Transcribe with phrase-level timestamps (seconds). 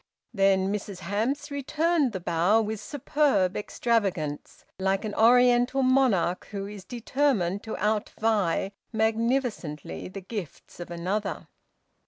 [0.33, 6.83] Then Mrs Hamps returned the bow with superb extravagance, like an Oriental monarch who is
[6.83, 11.49] determined to outvie magnificently the gifts of another.